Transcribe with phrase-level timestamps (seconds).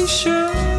[0.00, 0.69] be sure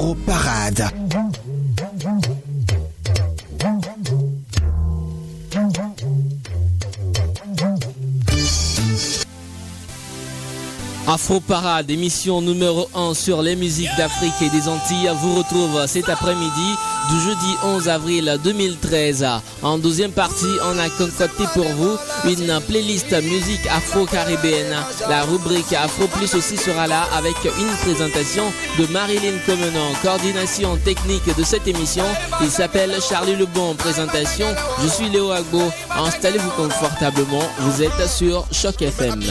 [0.00, 1.29] Afro Parade.
[11.30, 16.08] Afro Parade, émission numéro 1 sur les musiques d'Afrique et des Antilles, vous retrouve cet
[16.08, 16.74] après-midi
[17.08, 19.24] du jeudi 11 avril 2013.
[19.62, 24.74] En deuxième partie, on a concocté pour vous une playlist musique afro-caribéenne.
[25.08, 31.36] La rubrique Afro Plus aussi sera là avec une présentation de Marilyn Comenon, coordination technique
[31.38, 32.06] de cette émission.
[32.40, 34.48] Il s'appelle Charlie Lebon, présentation.
[34.82, 35.62] Je suis Léo Agbo.
[35.96, 39.22] Installez-vous confortablement, vous êtes sur Choc FM.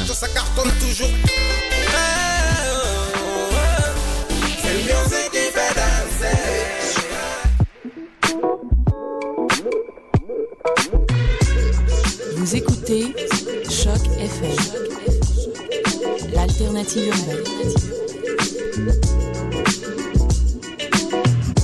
[12.89, 13.13] Écoutez
[13.69, 14.55] Choc FM,
[16.33, 17.43] l'alternative urbaine.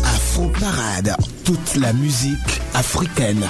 [0.04, 2.38] Afro Parade, toute la musique
[2.74, 3.44] africaine.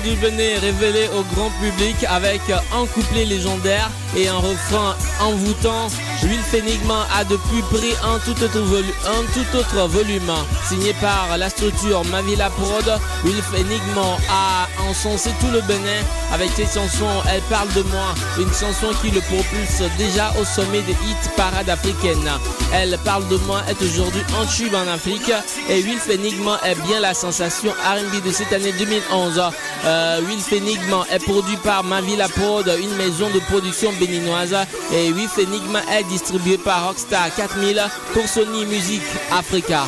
[0.00, 4.96] Un fond du Benet révélé au grand public avec un couplet légendaire et un refrain
[5.20, 5.88] envoûtant.
[6.22, 10.32] Wilf Enigma a depuis pris un tout autre, volume
[10.68, 13.00] signé par la structure Mavila Prod.
[13.24, 18.52] Wilf Enigma a encensé tout le Benin avec cette chanson Elle parle de moi, une
[18.52, 22.30] chanson qui le propulse déjà au sommet des hits parades africaines.
[22.72, 25.32] Elle parle de moi est aujourd'hui un tube en Afrique
[25.68, 29.42] et Wilf Enigma est bien la sensation R&B de cette année 2011.
[29.84, 30.20] Euh,
[30.52, 34.56] Enigma est produit par Mavila Prod, une maison de production béninoise
[34.92, 37.82] et Wilf Enigma est distribué par Rockstar 4000
[38.12, 39.84] pour Sony Music Africa.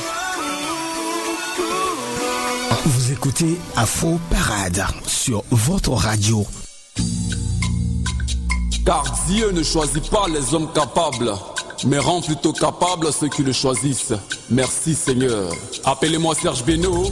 [3.22, 6.44] Écoutez Afro Parade sur votre radio.
[8.84, 11.32] Car Dieu ne choisit pas les hommes capables,
[11.86, 14.12] mais rend plutôt capables ceux qui le choisissent.
[14.50, 15.52] Merci Seigneur.
[15.84, 17.04] Appelez-moi Serge Beno.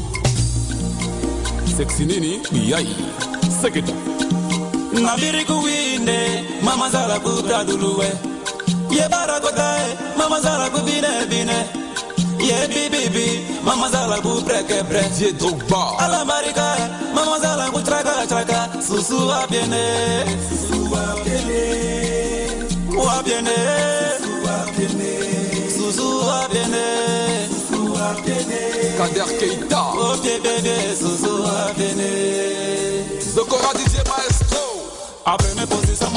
[1.76, 2.88] Sexy Nini, Yai.
[3.62, 3.92] Seketa.
[4.92, 8.06] nabiri kuwine mama zala kubra duluwe
[8.90, 11.79] ye bara kotae mama zala kubine bine
[12.40, 15.96] ye bibibi mama zala kubreke bre Dieu Drogba.
[15.98, 16.76] ala marika.
[17.14, 19.84] Mama zala kutraka traka susu wa biene.
[20.48, 21.62] Susu wa biene.
[22.96, 23.58] Wa biene.
[25.76, 26.84] Susu wa biene.
[27.50, 28.60] Susu wa biene.
[28.98, 29.82] Kader Keita.
[29.94, 32.10] oh bébé susu wa biene.
[33.34, 34.64] Zokora DJ Maestro.
[35.26, 36.10] Après mes positions,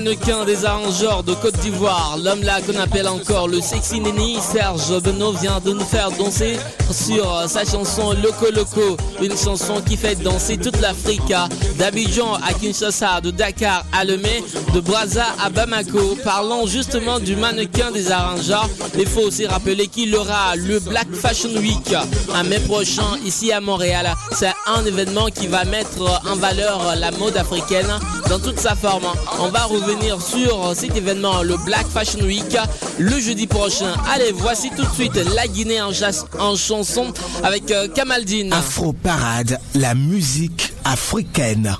[0.00, 4.96] mannequin des arrangeurs de Côte d'Ivoire, l'homme là qu'on appelle encore le sexy Nini, Serge
[5.02, 6.56] Benoît vient de nous faire danser
[6.92, 11.32] sur sa chanson Loco Loco, une chanson qui fait danser toute l'Afrique,
[11.78, 14.42] d'Abidjan à Kinshasa, de Dakar à Lemay,
[14.74, 16.16] de Brazza à Bamako.
[16.24, 18.68] Parlons justement du mannequin des arrangeurs.
[18.98, 21.94] Il faut aussi rappeler qu'il aura le Black Fashion Week
[22.34, 24.10] un mai prochain ici à Montréal.
[24.32, 27.86] C'est un événement qui va mettre en valeur la mode africaine
[28.28, 29.06] dans toute sa forme.
[29.38, 32.56] On va revenir sur cet événement, le Black Fashion Week,
[32.98, 33.94] le jeudi prochain.
[34.12, 35.90] Allez, voici tout de suite la Guinée en,
[36.40, 38.52] en chanson avec euh, Kamaldine.
[38.52, 41.76] Afro Parade, la musique africaine.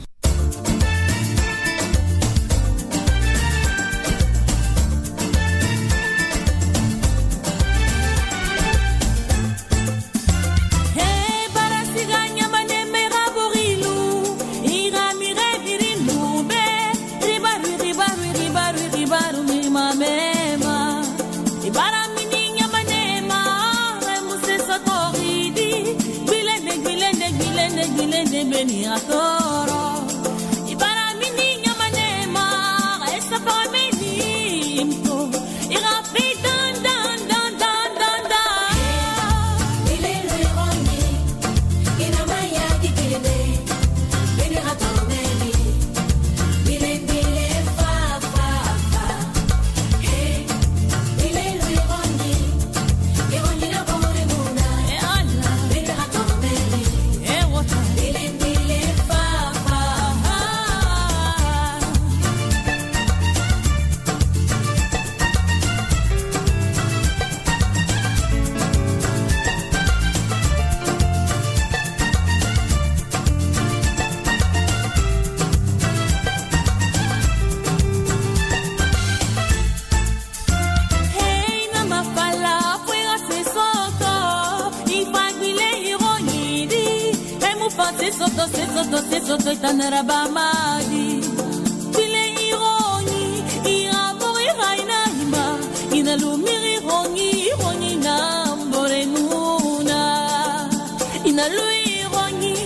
[101.38, 102.56] ina lui rongi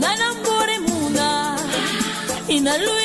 [0.00, 1.28] na nambore muna
[2.56, 3.03] ina lui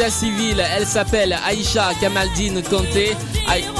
[0.00, 0.64] l'état civil.
[0.76, 3.16] Elle s'appelle Aïcha Kamaldine Conté.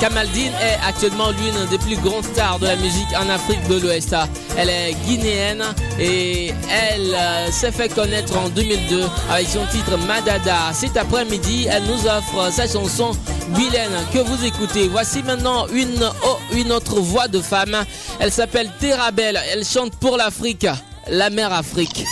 [0.01, 4.15] Kamaldine est actuellement l'une des plus grandes stars de la musique en Afrique de l'Ouest.
[4.59, 5.65] Elle est guinéenne
[5.99, 10.73] et elle euh, s'est fait connaître en 2002 avec son titre Madada.
[10.75, 13.13] Cet après-midi, elle nous offre sa chanson
[13.55, 14.89] Vilaine que vous écoutez.
[14.89, 17.77] Voici maintenant une, oh, une autre voix de femme.
[18.19, 19.41] Elle s'appelle Terabelle.
[19.53, 20.67] Elle chante pour l'Afrique,
[21.09, 22.05] la mère Afrique.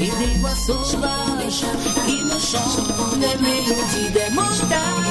[0.00, 1.62] e digo sua uvas
[2.06, 2.62] e no chão
[3.12, 5.07] onde é meio de demonstrar.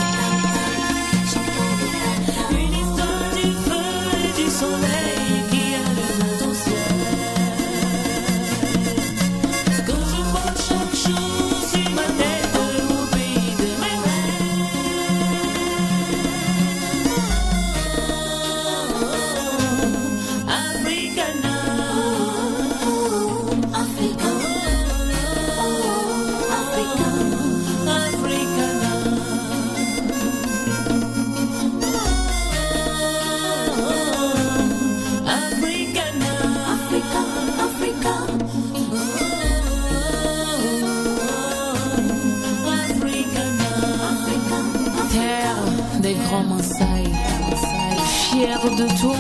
[48.77, 49.15] De toi,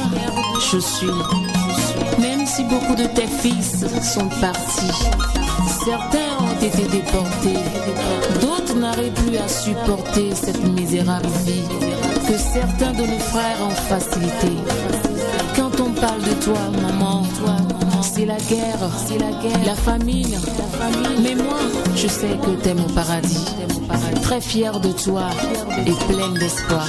[0.71, 1.07] je suis.
[2.19, 5.09] Même si beaucoup de tes fils sont partis,
[5.83, 7.59] certains ont été déportés,
[8.39, 11.63] d'autres n'arrivent plus à supporter cette misérable vie
[12.27, 14.51] que certains de nos frères ont facilité.
[15.55, 17.23] Quand on parle de toi, maman,
[18.01, 20.37] c'est la guerre, c'est la guerre, la famine.
[21.23, 21.59] Mais moi,
[21.95, 23.45] je sais que t'aimes au paradis.
[24.21, 25.29] Très fière de toi
[25.85, 26.87] et pleine d'espoir.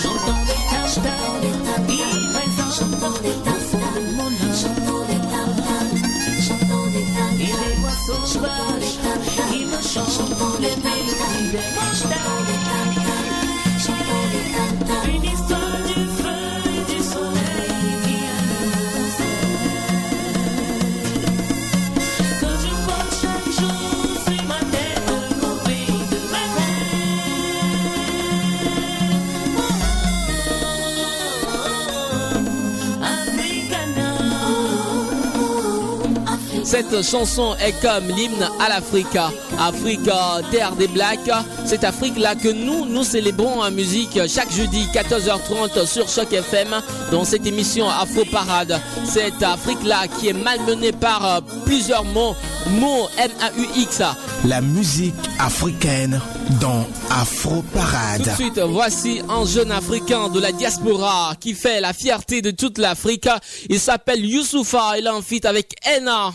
[36.69, 39.17] Cette chanson est comme l'hymne à l'Afrique.
[39.59, 40.05] Afrique,
[40.51, 41.31] terre des blacks.
[41.65, 46.69] Cette Afrique-là que nous, nous célébrons en musique chaque jeudi 14h30 sur Choc FM
[47.11, 48.79] dans cette émission Afro Parade.
[49.07, 52.37] Cette Afrique-là qui est malmenée par euh, plusieurs mots,
[52.79, 54.03] mots M-A-U-X.
[54.45, 56.21] La musique africaine
[56.61, 58.25] dans Afro Tout Parade.
[58.25, 62.77] de suite, voici un jeune africain de la diaspora qui fait la fierté de toute
[62.77, 63.27] l'Afrique.
[63.71, 64.99] Il s'appelle Youssoufa.
[64.99, 66.35] Il est en feat avec Ena.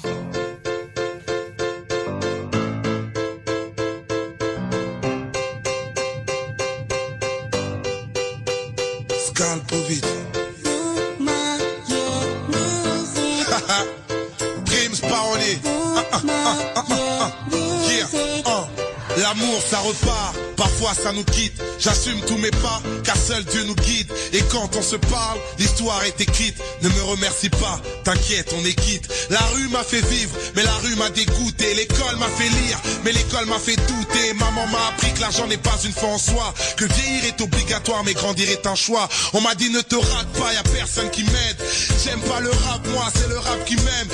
[19.17, 21.61] L'amour ça repart, parfois ça nous quitte.
[21.79, 24.11] J'assume tous mes pas, car seul Dieu nous guide.
[24.31, 26.55] Et quand on se parle, l'histoire est écrite.
[26.81, 29.07] Ne me remercie pas, t'inquiète, on est quitte.
[29.29, 31.73] La rue m'a fait vivre, mais la rue m'a dégoûté.
[31.75, 34.33] L'école m'a fait lire, mais l'école m'a fait douter.
[34.33, 36.53] Maman m'a appris que l'argent n'est pas une fin en soi.
[36.75, 39.07] Que vieillir est obligatoire, mais grandir est un choix.
[39.33, 41.57] On m'a dit ne te rate pas, y a personne qui m'aide.
[42.03, 44.07] J'aime pas le rap, moi, c'est le rap qui m'aime.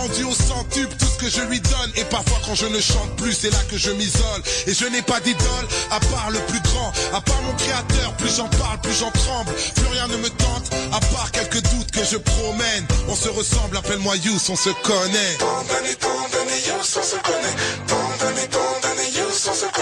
[0.00, 1.92] Rendu au centuple tout ce que je lui donne.
[1.96, 4.42] Et parfois quand je ne chante plus, c'est là que je m'isole.
[4.66, 8.14] Et je n'ai pas d'idole, à part le plus grand, à part mon créateur.
[8.16, 9.52] Plus j'en parle, plus j'en tremble.
[9.74, 12.86] Plus rien ne me tente, à part quelques doutes que je promène.
[13.08, 15.36] On se ressemble, appelle-moi Yous, on se connaît.
[16.66, 17.56] Yous, on se connaît.
[17.86, 19.79] Tant d'années, Yous, on se connaît.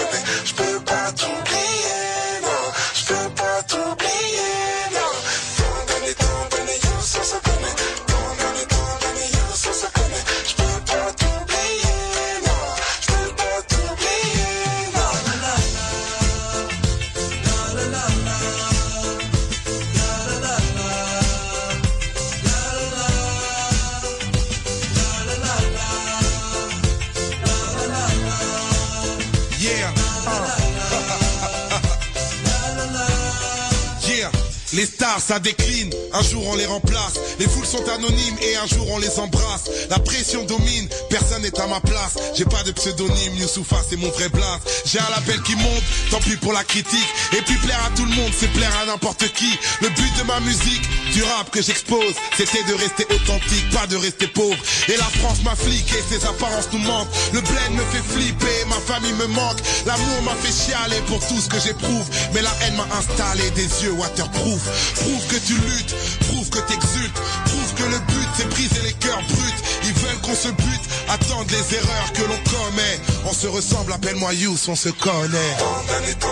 [34.79, 37.13] Les stars, ça décline, un jour on les remplace.
[37.39, 39.69] Les foules sont anonymes et un jour on les embrasse.
[39.89, 42.15] La pression domine, personne n'est à ma place.
[42.35, 44.61] J'ai pas de pseudonyme, Youssoufa c'est mon vrai blase.
[44.85, 47.09] J'ai un label qui monte, tant pis pour la critique.
[47.37, 49.51] Et puis plaire à tout le monde, c'est plaire à n'importe qui.
[49.81, 53.97] Le but de ma musique, du rap que j'expose, c'était de rester authentique, pas de
[53.97, 54.57] rester pauvre.
[54.87, 57.09] Et la France m'afflique et ses apparences nous mentent.
[57.33, 59.59] Le bled me fait flipper, ma famille me manque.
[59.85, 62.07] L'amour m'a fait chialer pour tout ce que j'éprouve.
[62.33, 64.61] Mais la haine m'a installé des yeux waterproof.
[64.95, 65.95] Prouve que tu luttes,
[66.27, 69.59] prouve que t'exultes, prouve que le but c'est briser les cœurs bruts.
[69.83, 72.99] Ils veulent qu'on se bute, attendent les erreurs que l'on commet.
[73.25, 75.55] On se ressemble, appelle-moi Youss, on se connaît.
[75.57, 76.29] Tant d'années, tant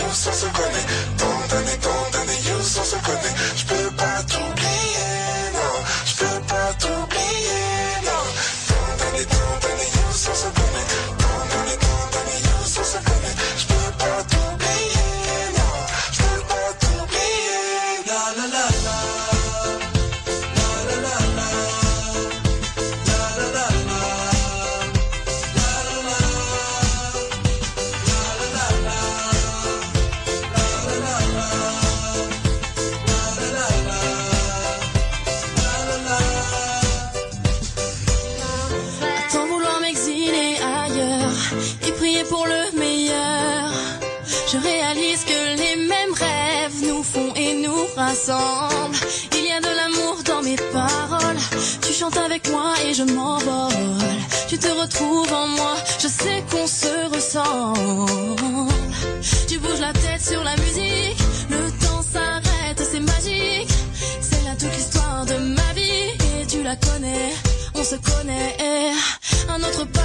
[0.00, 0.90] Youss, on se connaît.
[48.30, 51.36] Il y a de l'amour dans mes paroles.
[51.82, 54.18] Tu chantes avec moi et je m'envole.
[54.48, 58.70] Tu te retrouves en moi, je sais qu'on se ressemble.
[59.48, 61.18] Tu bouges la tête sur la musique,
[61.50, 63.70] le temps s'arrête, c'est magique.
[64.20, 67.34] C'est là toute l'histoire de ma vie et tu la connais,
[67.74, 68.56] on se connaît.
[69.48, 69.99] Un autre pas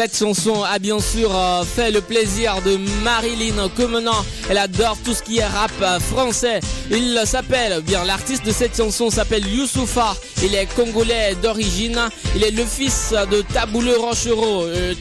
[0.00, 4.24] Cette chanson a bien sûr euh, fait le plaisir de Marilyn Comenant.
[4.48, 6.60] Elle adore tout ce qui est rap euh, français.
[6.90, 10.16] Il s'appelle, bien l'artiste de cette chanson s'appelle Youssoufa.
[10.42, 12.00] Il est congolais d'origine.
[12.34, 14.64] Il est le fils de Tabouleux Rochereau.
[14.64, 14.94] Euh,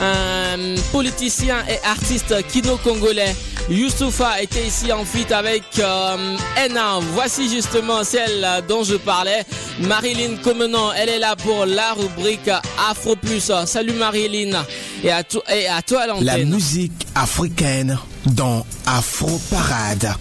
[0.00, 3.34] un politicien et artiste kino-congolais.
[3.70, 6.36] Youssoufa était ici en feat avec euh,
[6.68, 7.00] N1.
[7.14, 9.44] Voici justement celle dont je parlais.
[9.80, 12.50] Marilyn Comenant, elle est là pour la rubrique
[12.90, 13.50] Afro Plus.
[13.66, 14.64] Salut Marilyn.
[15.02, 16.50] Et à, to- et à toi La l'antenne.
[16.50, 20.14] musique africaine dans Afro Parade.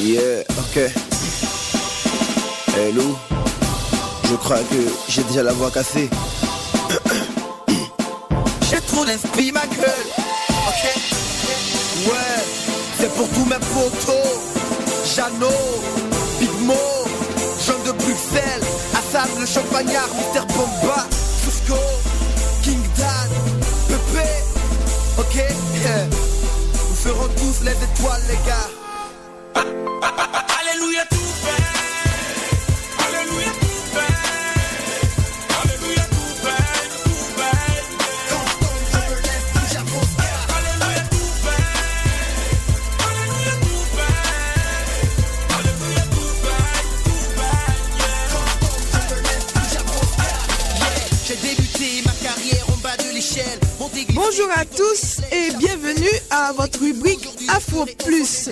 [0.00, 0.76] Yeah, ok.
[2.76, 3.18] Hello.
[4.28, 4.76] Je crois que
[5.08, 6.10] j'ai déjà la voix cassée.
[8.70, 10.06] j'ai trop d'esprit, ma gueule.
[10.68, 10.84] Ok.
[12.06, 12.44] Ouais,
[13.00, 14.36] c'est pour tous mes photos.
[15.16, 15.80] Jeannot,
[16.38, 16.74] Big Mo,
[17.66, 21.06] Jean de Bruxelles, Assad le champagnard, Mister Bomba,
[21.42, 21.80] Fusco,
[22.62, 23.30] King Dan,
[23.88, 24.28] Pepe.
[25.18, 25.36] Ok.
[26.90, 28.68] Nous ferons tous les étoiles, les gars.
[30.60, 31.17] Alléluia
[54.30, 58.50] Bonjour à tous et bienvenue à votre rubrique Afro Plus.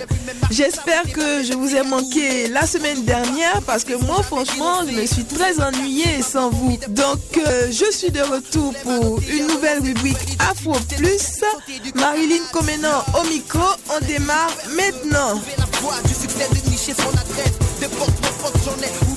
[0.49, 5.05] J'espère que je vous ai manqué la semaine dernière parce que moi franchement je me
[5.05, 6.79] suis très ennuyée sans vous.
[6.89, 10.17] Donc euh, je suis de retour pour une nouvelle rubrique
[10.49, 11.41] Afro Plus.
[11.93, 13.59] Marilyn Comenant au micro,
[13.95, 15.39] on démarre maintenant.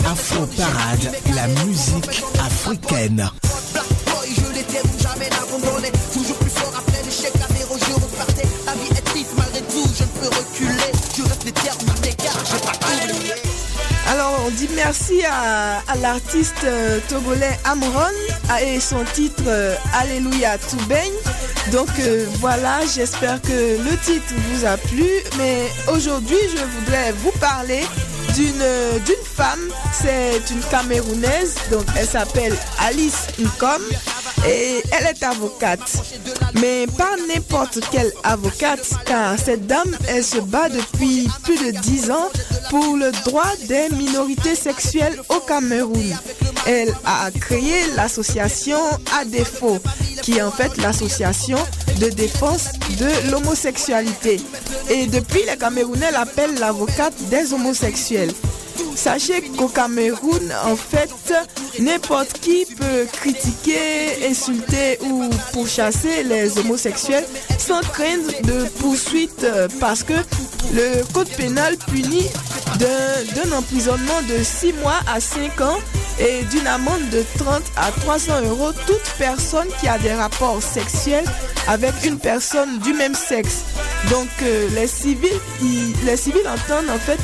[0.05, 3.31] Afro Parade, la musique africaine.
[3.73, 5.90] Black boy, je l'étais, vous jamais abandonné.
[6.12, 6.39] Toujours
[14.09, 18.00] Alors on dit merci à, l'artiste euh, togolais Amron
[18.62, 21.12] et son titre euh, Alléluia tout baigne.
[21.70, 25.06] Donc euh, voilà, j'espère que le titre vous a plu.
[25.38, 27.85] Mais aujourd'hui, je voudrais vous parler
[28.35, 28.64] d'une
[29.04, 29.61] d'une femme.
[29.92, 33.83] C'est une Camerounaise, donc elle s'appelle Alice Nkom.
[34.46, 36.03] Et elle est avocate.
[36.61, 42.11] Mais pas n'importe quelle avocate, car cette dame, elle se bat depuis plus de 10
[42.11, 42.29] ans
[42.70, 46.16] pour le droit des minorités sexuelles au Cameroun.
[46.66, 48.79] Elle a créé l'association
[49.18, 49.79] ADEFO,
[50.22, 51.59] qui est en fait l'association
[51.98, 54.40] de défense de l'homosexualité.
[54.88, 58.33] Et depuis, les Camerounais l'appellent l'avocate des homosexuels.
[58.95, 61.11] Sachez qu'au Cameroun, en fait,
[61.79, 67.25] n'importe qui peut critiquer, insulter ou pourchasser les homosexuels
[67.59, 69.47] sans craindre de poursuite
[69.81, 70.14] parce que
[70.75, 72.29] le code pénal punit
[72.79, 75.79] d'un emprisonnement de 6 mois à 5 ans
[76.19, 81.25] et d'une amende de 30 à 300 euros toute personne qui a des rapports sexuels
[81.69, 83.64] avec une personne du même sexe.
[84.11, 87.19] Donc euh, les civils entendent en fait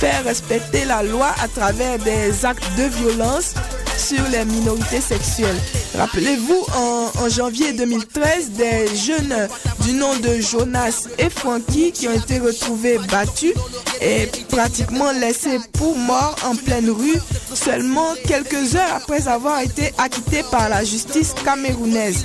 [0.00, 3.52] faire respecter la loi à travers des actes de violence
[3.98, 5.60] sur les minorités sexuelles.
[5.94, 9.48] Rappelez-vous, en, janvier 2013, des jeunes
[9.84, 13.52] du nom de Jonas et Frankie qui ont été retrouvés battus
[14.00, 17.20] et pratiquement laissés pour morts en pleine rue
[17.52, 22.24] seulement quelques heures après avoir été acquittés par la justice camerounaise.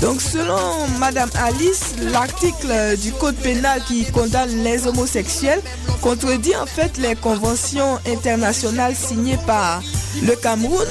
[0.00, 5.60] Donc selon Madame Alice, l'article du code pénal qui condamne les homosexuels
[6.00, 9.82] contredit en fait les conventions internationales signées par
[10.22, 10.86] le Cameroun,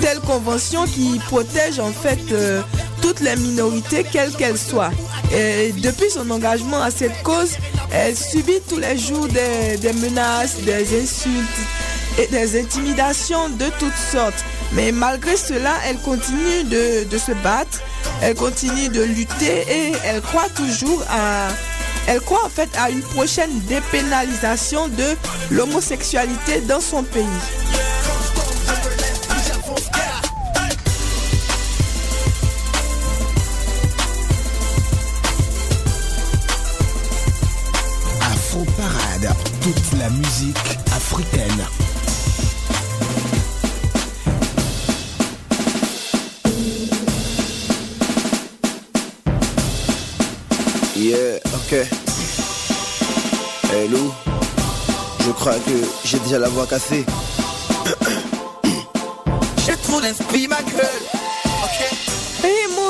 [0.00, 2.62] telle convention qui protège en fait euh,
[3.00, 4.90] toutes les minorités quelles qu'elles soient.
[5.32, 7.56] Et depuis son engagement à cette cause,
[7.92, 13.96] elle subit tous les jours des, des menaces, des insultes et des intimidations de toutes
[13.96, 14.44] sortes.
[14.72, 17.80] Mais malgré cela, elle continue de, de se battre,
[18.22, 21.48] elle continue de lutter et elle croit toujours à...
[22.08, 25.16] Elle croit en fait à une prochaine dépénalisation de
[25.52, 27.24] l'homosexualité dans son pays.
[38.20, 40.56] Afro Parade, toute la musique
[40.94, 41.81] africaine.
[51.02, 51.72] Yeah, ok.
[53.72, 54.14] Hey Lou,
[55.26, 55.72] je crois que
[56.04, 57.04] j'ai déjà la voix cassée.
[59.66, 61.02] j'ai trop d'esprit, ma gueule.
[61.64, 62.01] Ok.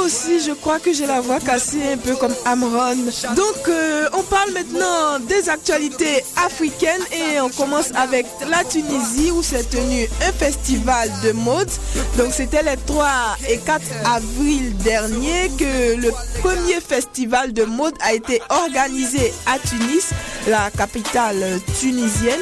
[0.05, 2.97] Aussi, je crois que j'ai la voix cassée un peu comme Amron.
[3.37, 9.45] Donc, euh, on parle maintenant des actualités africaines et on commence avec la Tunisie où
[9.45, 11.71] s'est tenu un festival de mode.
[12.19, 13.07] Donc, c'était les 3
[13.49, 16.11] et 4 avril dernier que le
[16.41, 20.11] premier festival de mode a été organisé à Tunis,
[20.49, 22.41] la capitale tunisienne.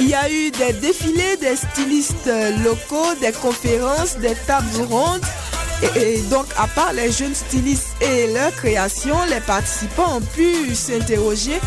[0.00, 2.30] Il y a eu des défilés des stylistes
[2.62, 5.24] locaux, des conférences, des tables rondes.
[5.96, 11.58] Et, donc, à part les jeunes stylistes et leur création, les participants ont pu s'interroger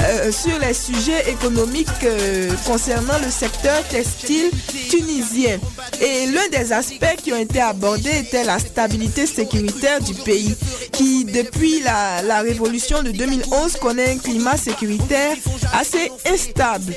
[0.00, 4.50] euh, sur les sujets économiques euh, concernant le secteur textile
[4.88, 5.58] tunisien.
[6.00, 10.56] Et l'un des aspects qui ont été abordés était la stabilité sécuritaire du pays,
[10.92, 15.36] qui depuis la, la révolution de 2011 connaît un climat sécuritaire
[15.72, 16.94] assez instable.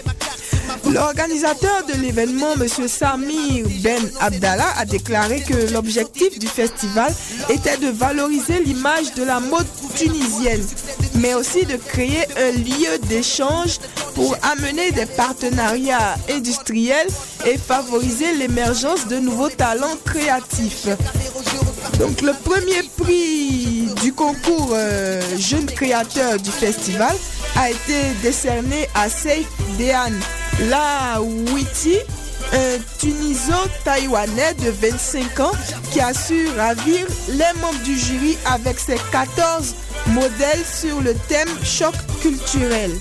[0.92, 2.68] L'organisateur de l'événement, M.
[2.88, 7.14] Samir Ben Abdallah, a déclaré que l'objectif du festival
[7.50, 10.64] était de valoriser l'image de la mode tunisienne,
[11.16, 13.80] mais aussi de créer un lieu d'échange
[14.16, 17.08] pour amener des partenariats industriels
[17.46, 20.88] et favoriser l'émergence de nouveaux talents créatifs.
[22.00, 27.16] Donc le premier prix du concours euh, Jeune créateur du festival
[27.58, 29.46] a été décerné à Seif
[29.78, 30.14] Dehan
[30.70, 31.98] Lawiti,
[32.54, 35.52] un Tuniso-Taïwanais de 25 ans
[35.92, 39.76] qui a su ravir les membres du jury avec ses 14
[40.08, 42.92] modèles sur le thème choc culturel.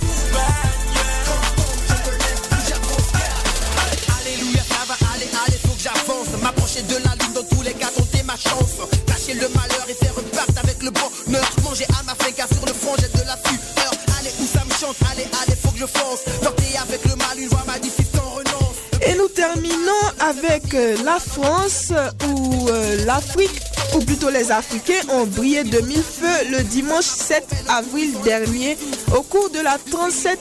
[19.03, 19.11] Et.
[19.11, 23.61] Et nous terminons avec euh, la France euh, où euh, l'Afrique,
[23.95, 28.77] ou plutôt les Africains, ont brillé de mille feux le dimanche 7 avril dernier
[29.17, 30.37] au cours de la 37e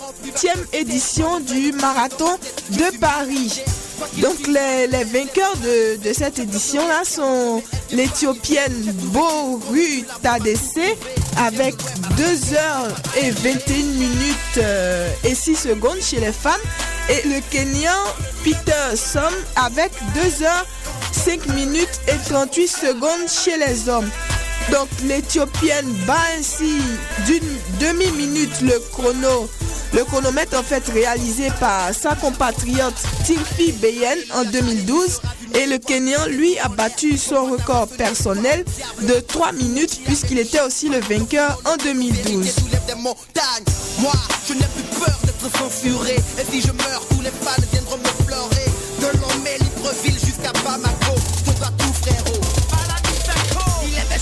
[0.74, 2.38] édition du marathon
[2.70, 3.64] de Paris.
[4.18, 10.76] Donc les, vainqueurs de, cette édition-là sont l'Éthiopienne Boru Tadesse
[11.38, 11.76] avec
[12.18, 12.24] 2
[12.56, 16.54] heures et 21 minutes euh, et 6 secondes chez les femmes
[17.10, 17.90] et le Kenyan
[18.44, 20.66] Peter Som avec 2 heures
[21.12, 24.10] 5 minutes et 38 secondes chez les hommes.
[24.72, 26.82] Donc l'Éthiopienne bat ainsi
[27.26, 29.50] d'une demi-minute le chrono.
[29.94, 32.94] Le chronomètre en fait réalisé par sa compatriote
[33.26, 35.20] Tirfi Beyen en 2012
[35.54, 38.64] et le Kenyan lui a battu son record personnel
[39.02, 42.50] de 3 minutes puisqu'il était aussi le vainqueur en 2012.
[42.50, 43.66] soulève des montagnes.
[44.00, 44.14] Moi,
[44.48, 46.16] je n'ai plus peur d'être censuré.
[46.40, 48.66] Et si je meurs, tous les fans viendront me pleurer.
[49.02, 51.01] De Lomé, Libreville jusqu'à Bamako.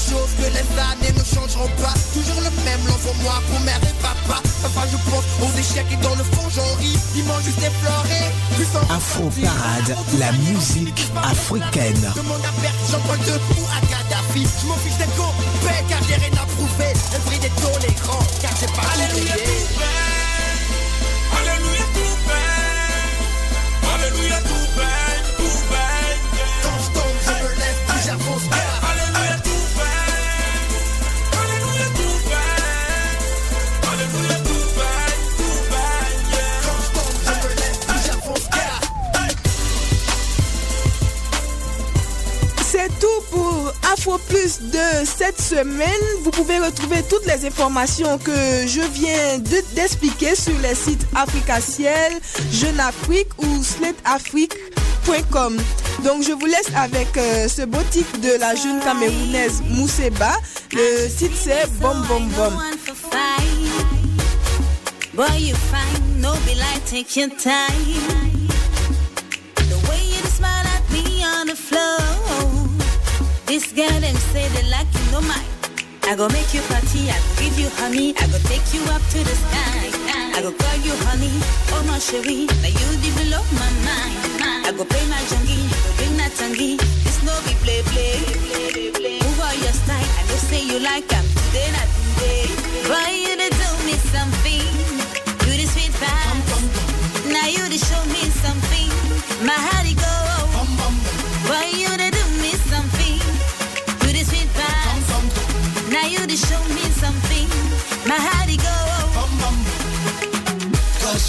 [0.07, 1.93] Choses que les années ne changeront pas.
[2.13, 4.39] Toujours le même, l'envoie-moi pour mère et papa.
[4.61, 6.97] Parfois je pense aux échecs et dans le fond j'en ris.
[7.13, 8.31] Dis-moi juste effleuré.
[8.89, 12.11] Afro Parade, la musique africaine.
[12.15, 14.47] Demande à Jean-Paul II ou à Gaddafi.
[14.61, 16.91] Je m'en fiche des copains car j'ai rien à prouver.
[17.13, 19.35] Esprit des tolérants car j'ai pas Alléluia,
[42.99, 46.01] Tout pour Afro Plus de cette semaine.
[46.23, 48.31] Vous pouvez retrouver toutes les informations que
[48.67, 52.13] je viens de- d'expliquer sur les sites Africa Ciel,
[52.51, 55.57] Jeune Afrique ou slateafrique.com.
[56.03, 60.31] Donc je vous laisse avec euh, ce beau titre de la jeune camerounaise Mousseba.
[60.71, 62.53] Le site c'est Bom Bom Bom.
[73.79, 75.47] Girl them say they like you no mind.
[76.03, 78.99] I go make you party, I go give you honey, I go take you up
[79.15, 79.87] to the sky.
[80.35, 81.31] I go call you honey,
[81.71, 84.67] oh my cherie, now you deep below my mind.
[84.67, 86.75] I go play my junkie, you go bring that tangy.
[86.75, 88.19] This no be play play.
[89.23, 92.51] Move on your style, I know say you like 'em today, not today.
[92.83, 94.67] Boy, you done do me something,
[95.47, 96.35] you the sweet pie.
[97.31, 98.91] Now you done show me something,
[99.47, 99.87] my heart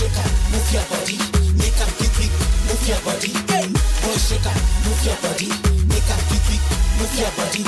[0.01, 1.19] shake up, move your body,
[1.61, 2.33] make up quick quick,
[2.65, 3.33] move your body.
[4.01, 4.57] Boy, shake up,
[4.89, 5.49] move your body,
[5.93, 6.63] make up quick quick,
[6.97, 7.63] move your body.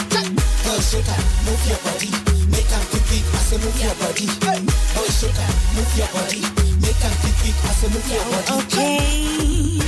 [0.64, 2.08] Girl, shake up, move your body,
[2.48, 4.26] make up quick quick, I say move your body.
[4.96, 6.40] Boy, shake up, move your body,
[6.80, 8.48] make up quick quick, I say move your body.
[8.64, 9.80] Okay.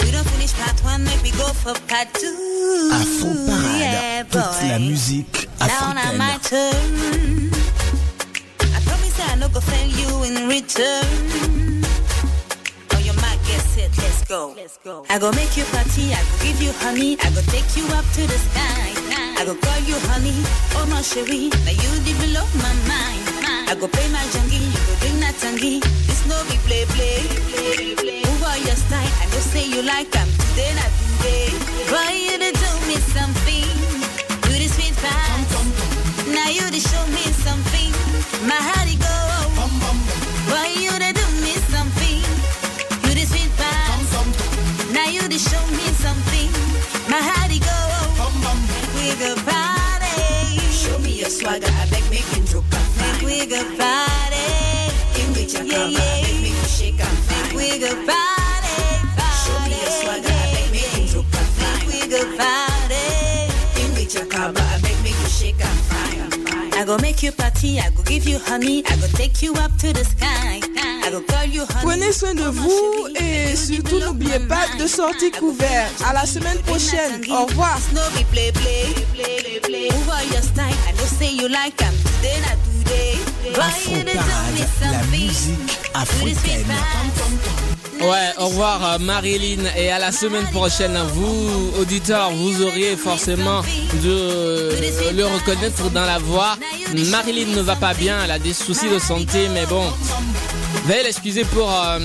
[0.00, 2.32] We don't finish part one, make we go for part two.
[3.20, 7.50] Parade, Yeah, toute la musique Down on my africaine.
[7.50, 7.63] turn.
[9.34, 11.82] I promise I no go fail you in return.
[12.92, 14.54] Oh, on your mark, get set, let's go.
[14.56, 15.04] Let's go.
[15.10, 18.06] I go make you party, I go give you honey, I go take you up
[18.14, 18.94] to the sky.
[19.36, 20.38] I go call you honey,
[20.78, 23.22] oh my cherie, now you deep below my mind.
[23.66, 25.80] I go play my junkie, you go bring that tangy.
[26.06, 27.26] This no be play play.
[28.22, 31.50] Move on your style, I know say you like 'em today, not today.
[31.90, 33.66] Boy, you done do me something.
[34.46, 35.42] You the sweet pie.
[36.30, 37.90] Now you done show me something.
[38.46, 38.83] My heart
[71.82, 75.88] Prenez soin de vous et surtout n'oubliez pas de sortir couvert.
[76.04, 77.22] À la semaine prochaine.
[77.30, 77.78] Au revoir.
[83.60, 87.73] Afro Parade, la musique africaine.
[88.00, 90.96] Ouais, au revoir euh, Marilyn et à la semaine prochaine.
[91.14, 93.62] Vous, auditeurs, vous auriez forcément
[94.02, 96.56] de euh, le reconnaître dans la voix.
[97.10, 99.84] Marilyn ne va pas bien, elle a des soucis de santé, mais bon,
[100.86, 101.98] veuillez l'excuser pour euh,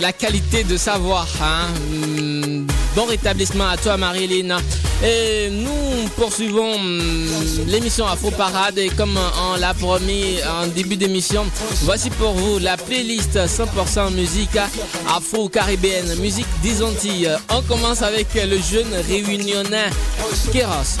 [0.00, 1.26] la qualité de sa voix.
[1.42, 1.66] hein.
[2.94, 4.58] Bon rétablissement à toi Marilyn.
[5.04, 7.28] Et nous poursuivons hum,
[7.66, 11.46] l'émission Afro Parade et comme on l'a promis en début d'émission,
[11.82, 14.58] voici pour vous la playlist 100% musique
[15.08, 17.30] afro-caribéenne, musique des Antilles.
[17.50, 19.90] On commence avec le jeune réunionnais
[20.52, 20.98] Kéros.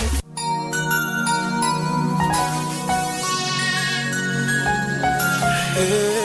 [5.80, 6.19] Strik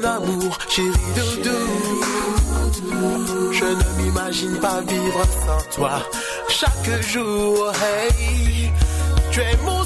[0.00, 1.50] mon amour, chérie doudou.
[3.52, 6.02] Je ne m'imagine pas vivre sans toi.
[6.48, 8.70] Chaque jour, hey,
[9.30, 9.84] tu es mon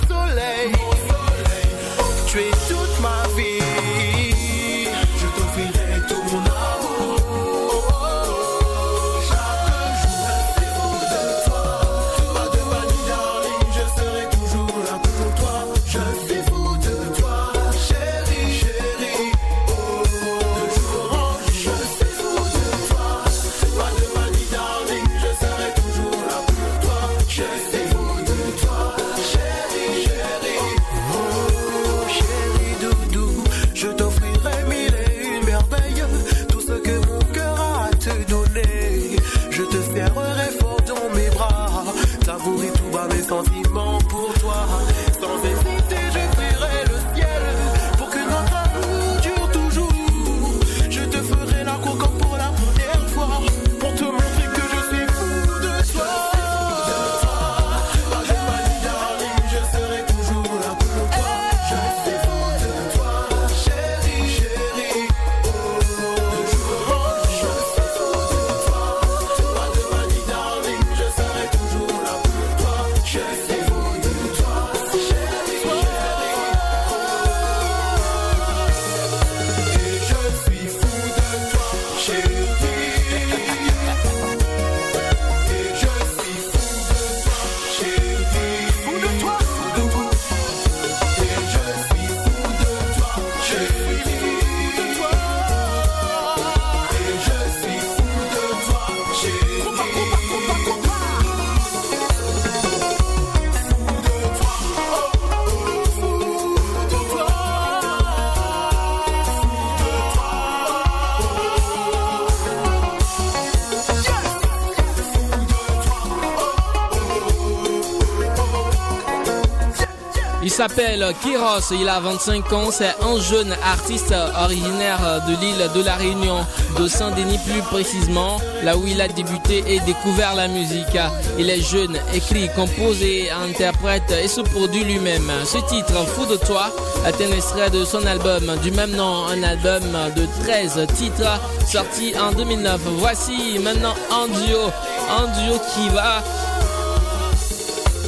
[120.68, 125.94] s'appelle Kiros, il a 25 ans, c'est un jeune artiste originaire de l'île de la
[125.96, 126.46] Réunion,
[126.78, 130.96] de Saint-Denis plus précisément, là où il a débuté et découvert la musique.
[131.38, 133.02] Il est jeune, écrit, compose
[133.46, 135.30] interprète et se produit lui-même.
[135.44, 136.70] Ce titre, Fou de toi,
[137.06, 139.82] est un extrait de son album du même nom, un album
[140.16, 142.80] de 13 titres sorti en 2009.
[142.96, 144.70] Voici maintenant un duo,
[145.10, 146.22] un duo qui va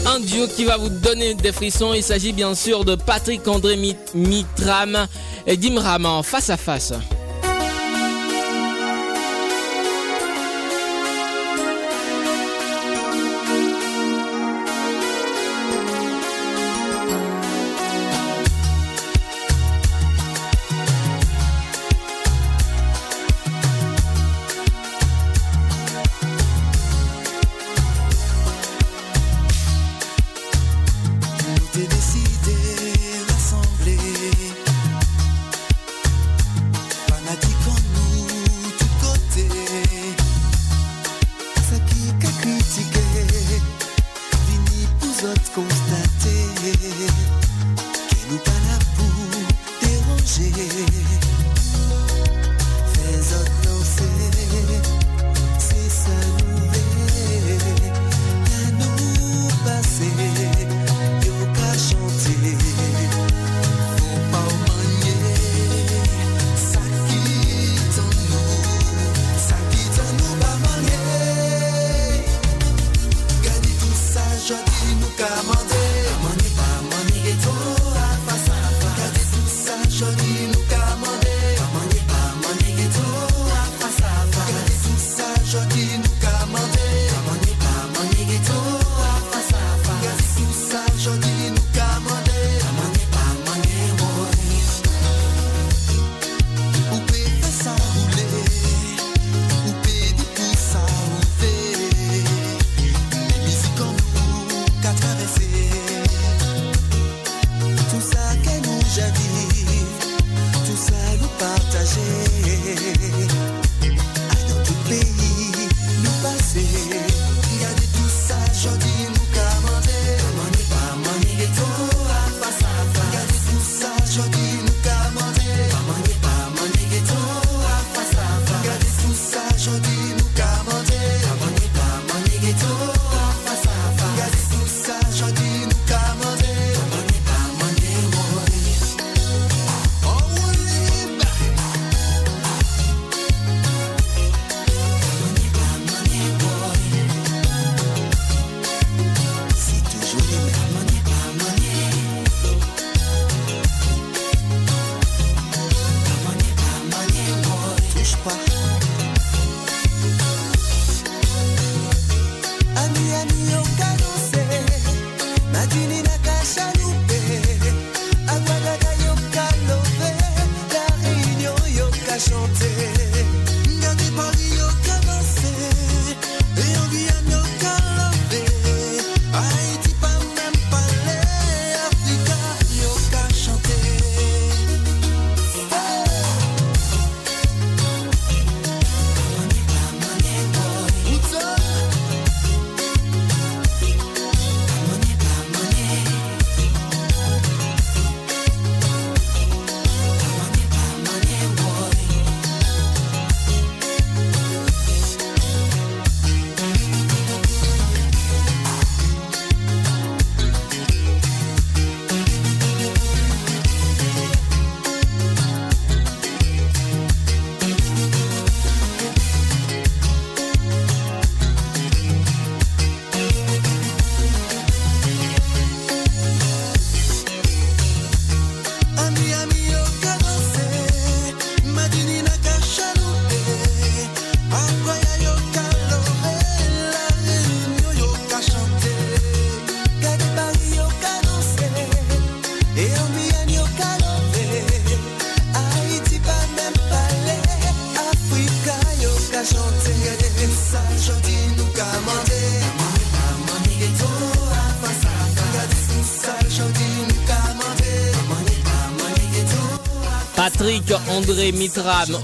[0.07, 1.92] un duo qui va vous donner des frissons.
[1.92, 3.76] Il s'agit bien sûr de Patrick André
[4.14, 5.07] Mitram
[5.46, 6.92] et Dimram en face à face.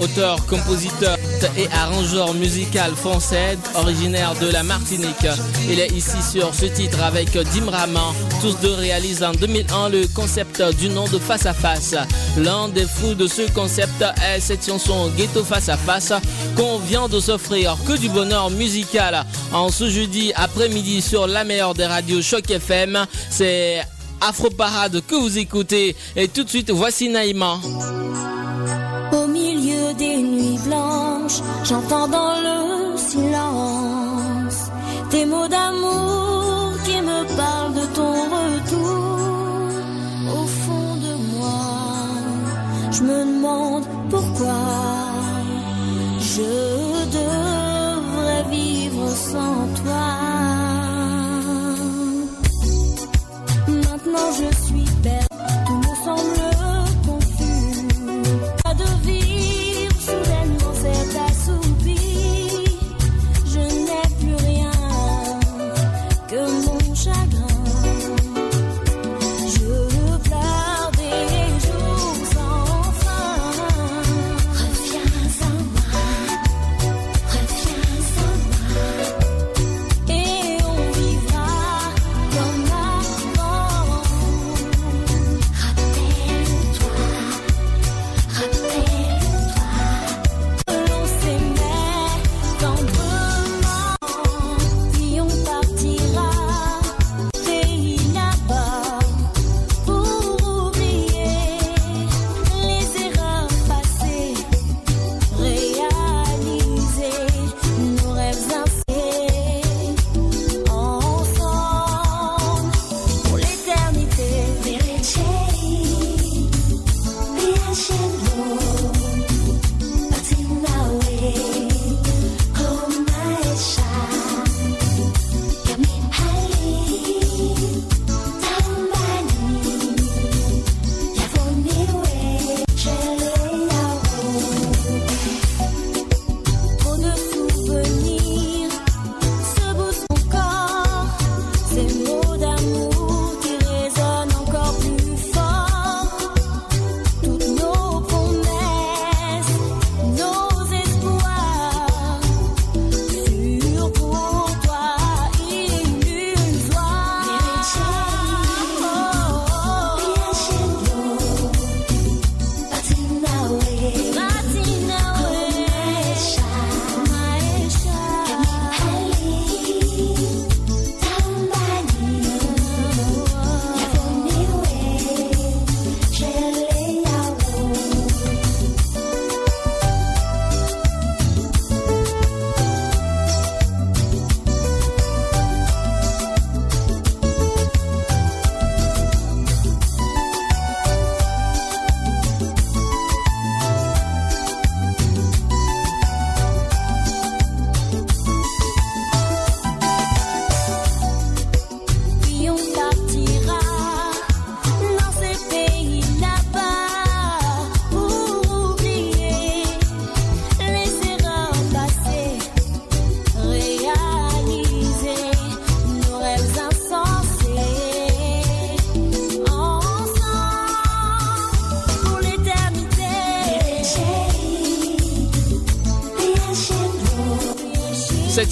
[0.01, 1.16] Auteur, compositeur
[1.57, 5.26] et arrangeur musical français, originaire de la Martinique.
[5.68, 8.14] Il est ici sur ce titre avec Dim Raman.
[8.40, 11.95] Tous deux réalisent en 2001 le concept du nom de Face à Face.
[12.36, 16.12] L'un des fous de ce concept est cette chanson Ghetto Face à Face
[16.57, 21.74] qu'on vient de s'offrir que du bonheur musical en ce jeudi après-midi sur la meilleure
[21.74, 23.07] des radios Choc FM.
[23.30, 23.82] C'est
[24.20, 25.97] Afro Parade que vous écoutez.
[26.16, 27.59] Et tout de suite, voici Naïma.
[31.64, 34.59] J'entends dans le silence
[35.11, 39.68] tes mots d'amour qui me parlent de ton retour.
[40.39, 41.62] Au fond de moi,
[42.91, 44.62] je me demande pourquoi
[46.33, 46.53] je
[47.18, 50.09] devrais vivre sans toi.
[53.68, 54.49] Maintenant je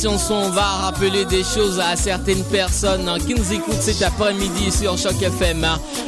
[0.01, 4.96] Cette chanson va rappeler des choses à certaines personnes qui nous écoutent cet après-midi sur
[4.96, 5.66] Choc FM.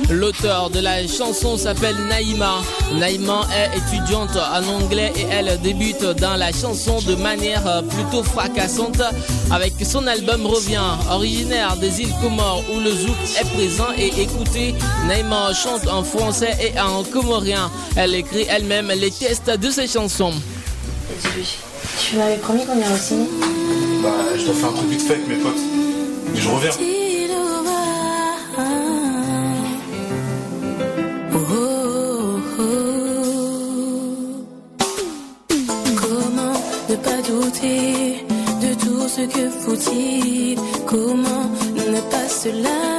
[0.09, 2.63] L'auteur de la chanson s'appelle Naïma.
[2.95, 8.23] Naïma est étudiante en anglais et elle débute dans la chanson de manière euh, plutôt
[8.23, 9.03] fracassante
[9.51, 10.81] avec son album Revient.
[11.11, 14.75] Originaire des îles Comores où le zouk est présent et écouté,
[15.07, 17.71] Naïma chante en français et en comorien.
[17.97, 20.33] Elle écrit elle-même les textes de ses chansons.
[21.99, 22.81] Tu m'avais promis qu'on
[24.37, 25.53] je dois faire un truc vite fait avec mes potes.
[26.33, 26.71] Mais je reviens.
[36.01, 36.55] Comment
[36.89, 38.25] ne pas douter
[38.63, 40.59] de tout ce que faut-il?
[40.87, 42.92] Comment ne pas se lasser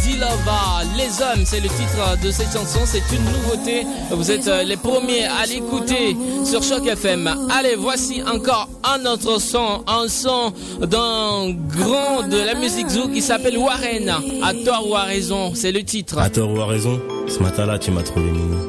[0.00, 0.82] Dilova.
[0.96, 2.80] Les hommes, c'est le titre de cette chanson.
[2.84, 3.86] C'est une nouveauté.
[4.10, 7.28] Vous êtes euh, les premiers à l'écouter sur Choc FM.
[7.50, 9.82] Allez, voici encore un autre son.
[9.86, 14.08] Un son d'un grand de la musique zoo qui s'appelle Warren.
[14.42, 16.18] À tort ou à raison, c'est le titre.
[16.18, 18.68] À tort ou à raison, ce matin-là, tu m'as trouvé mignon.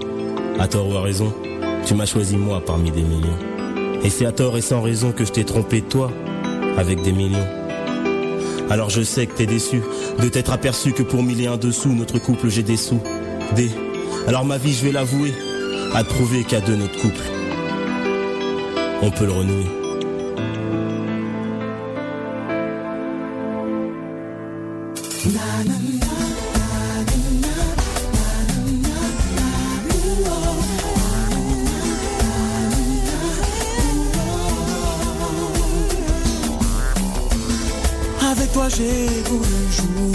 [0.59, 1.33] À tort ou à raison,
[1.85, 3.37] tu m'as choisi moi parmi des millions.
[4.03, 6.11] Et c'est à tort et sans raison que je t'ai trompé toi,
[6.77, 7.62] avec des millions.
[8.73, 9.83] Alors je sais que t'es déçu
[10.19, 12.99] de t'être aperçu que pour mille et un dessous, notre couple j'ai des sous.
[13.55, 13.69] Des.
[14.25, 15.31] Alors ma vie, je vais l'avouer,
[15.93, 17.21] à prouver qu'à deux notre couple,
[19.03, 19.67] on peut le renouer.
[39.75, 40.12] true.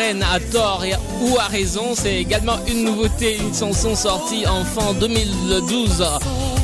[0.00, 0.84] A tort
[1.22, 6.04] ou a raison, c'est également une nouveauté, une chanson sortie en fin 2012.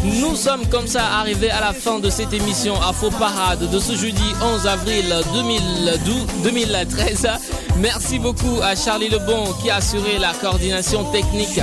[0.04, 3.96] Nous sommes comme ça arrivés à la fin de cette émission Afro Parade de ce
[3.96, 7.26] jeudi 11 avril 2012, 2013.
[7.80, 11.58] Merci beaucoup à Charlie Lebon qui a assuré la coordination technique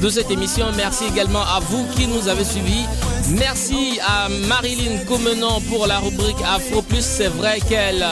[0.00, 0.66] de cette émission.
[0.76, 2.86] Merci également à vous qui nous avez suivis.
[3.30, 7.04] Merci à Marilyn Comenant pour la rubrique Afro Plus.
[7.04, 8.06] C'est vrai qu'elle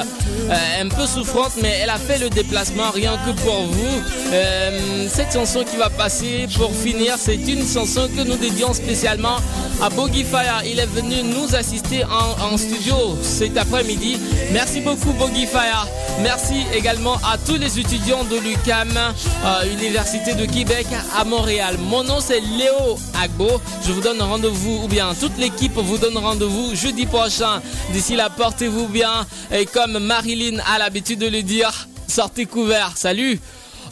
[0.51, 4.03] euh, un peu souffrante, mais elle a fait le déplacement rien que pour vous.
[4.33, 9.37] Euh, cette chanson qui va passer pour finir, c'est une chanson que nous dédions spécialement
[9.83, 10.63] à Bogi Fire.
[10.65, 14.19] Il est venu nous assister en, studio cet après-midi.
[14.53, 15.87] Merci beaucoup Bogi Fire.
[16.23, 20.87] Merci également à tous les étudiants de l'UCAM, euh, Université de Québec
[21.17, 21.77] à Montréal.
[21.79, 23.61] Mon nom c'est Léo Agbo.
[23.87, 27.61] Je vous donne rendez-vous, ou bien toute l'équipe vous donne rendez-vous jeudi prochain.
[27.93, 29.27] D'ici là, portez-vous bien.
[29.53, 32.93] Et comme Marilyn a l'habitude de le dire, sortez couverts.
[32.95, 33.41] Salut,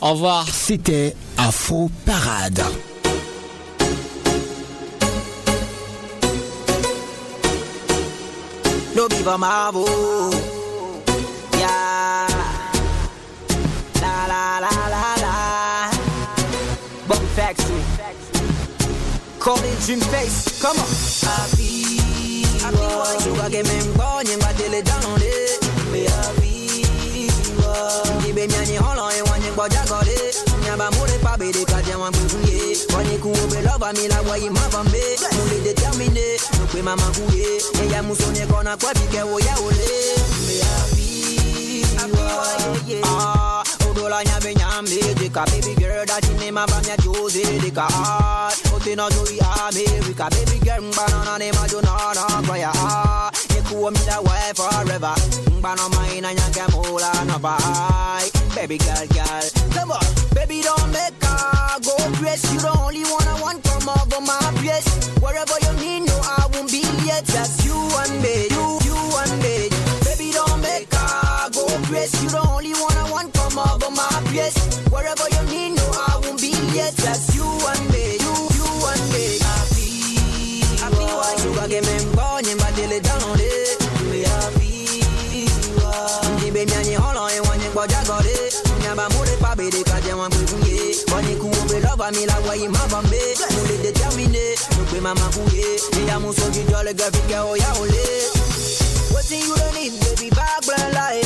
[0.00, 0.46] au revoir.
[0.48, 2.62] C'était Afro Parade.
[8.94, 9.08] No
[19.42, 20.86] Courage une face, comment
[21.26, 21.98] Happy
[23.22, 25.18] Suka kimempoa nyimba tele down
[25.92, 26.82] Be happy
[28.24, 30.34] Kibe myani holo ewa nyimbo jagole
[30.64, 37.02] Nyaba mure pabede kadia wambuye Wanye kuobe lova mila wayi mavambe Mule determine Nukwe mama
[37.02, 40.16] kuye Eya musonye kona kwa pike woya ole
[40.46, 43.02] Be happy Happy
[43.90, 48.50] Odola nyabe nyambe Dika baby girl that you name avanya jose Dika ah
[48.82, 50.28] otina joy America.
[50.30, 55.14] Baby girl banana name a Jonana Kwa ya ah, nikuwa mi la wife forever.
[55.58, 60.00] Mbana maina nyake mula na bye Baby girl, girl, come on.
[60.34, 64.38] Baby don't make her go press You the only one I want come over my
[64.60, 64.86] place
[65.20, 69.42] Wherever you need, no I won't be late Just you and me, you, you and
[69.42, 69.68] me.
[70.04, 74.10] Baby don't make her go press You the only one I want come over my
[74.30, 74.58] place
[74.90, 77.41] Wherever you need, no I won't be late Just you
[91.12, 93.20] Mani kou mbe lova mi la waye mabambe
[93.52, 94.44] Mou le determine,
[94.76, 95.68] nou kwe mama kouye.
[95.96, 98.04] Mi ya mou so jole girl fi ke o ya ole.
[99.14, 101.21] Wetin you don't need baby bag blind light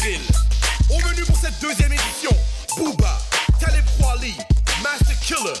[0.00, 0.20] avril.
[0.90, 2.30] Au menu pour cette deuxième édition,
[2.76, 3.18] Booba,
[3.58, 4.34] Talib Kweli,
[4.82, 5.60] Master Killer,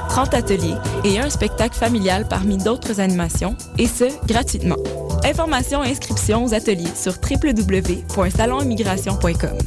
[0.11, 4.75] 30 ateliers et un spectacle familial parmi d'autres animations, et ce, gratuitement.
[5.23, 9.57] Informations et inscriptions aux ateliers sur www.salonimmigration.com.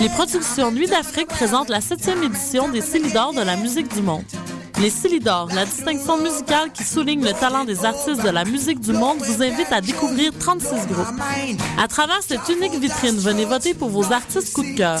[0.00, 4.24] Les productions Nuit d'Afrique présentent la 7e édition des Célidors de la musique du monde.
[4.80, 8.92] Les Célidors, la distinction musicale qui souligne le talent des artistes de la musique du
[8.92, 11.06] monde, vous invite à découvrir 36 groupes.
[11.80, 15.00] À travers cette unique vitrine, venez voter pour vos artistes coup de cœur.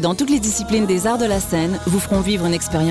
[0.00, 2.82] dans toutes les disciplines des arts de la scène vous feront vivre une expérience